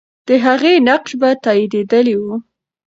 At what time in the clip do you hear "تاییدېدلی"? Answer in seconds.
1.43-2.15